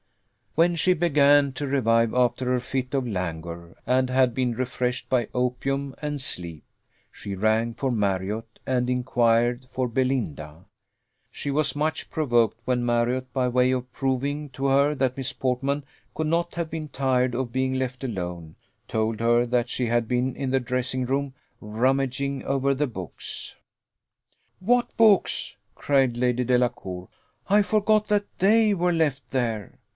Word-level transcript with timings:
When 0.55 0.75
she 0.75 0.93
began 0.93 1.53
to 1.53 1.65
revive 1.67 2.13
after 2.13 2.45
her 2.47 2.59
fit 2.59 2.93
of 2.93 3.07
languor, 3.07 3.77
and 3.85 4.09
had 4.09 4.33
been 4.33 4.53
refreshed 4.53 5.07
by 5.09 5.29
opium 5.33 5.95
and 6.01 6.19
sleep, 6.19 6.63
she 7.11 7.35
rang 7.35 7.73
for 7.75 7.89
Marriott, 7.89 8.59
and 8.65 8.89
inquired 8.89 9.65
for 9.69 9.87
Belinda. 9.87 10.65
She 11.29 11.51
was 11.51 11.75
much 11.75 12.09
provoked 12.09 12.59
when 12.65 12.85
Marriott, 12.85 13.31
by 13.31 13.47
way 13.47 13.71
of 13.71 13.91
proving 13.93 14.49
to 14.49 14.65
her 14.65 14.93
that 14.95 15.15
Miss 15.15 15.31
Portman 15.33 15.85
could 16.15 16.27
not 16.27 16.55
have 16.55 16.69
been 16.69 16.89
tired 16.89 17.33
of 17.35 17.53
being 17.53 17.75
left 17.75 18.03
alone, 18.03 18.55
told 18.89 19.19
her 19.21 19.45
that 19.45 19.69
she 19.69 19.85
had 19.85 20.05
been 20.07 20.35
in 20.35 20.49
the 20.49 20.59
dressing 20.59 21.05
room 21.05 21.33
rummaging 21.61 22.43
over 22.43 22.73
the 22.73 22.87
books. 22.87 23.55
"What 24.59 24.97
books?" 24.97 25.55
cried 25.75 26.17
Lady 26.17 26.43
Delacour. 26.43 27.07
"I 27.47 27.61
forgot 27.61 28.09
that 28.09 28.25
they 28.39 28.73
were 28.73 28.91
left 28.91 29.29
there. 29.29 29.77